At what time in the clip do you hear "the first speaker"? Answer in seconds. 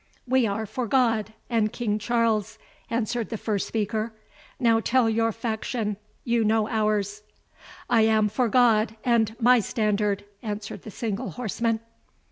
3.29-4.11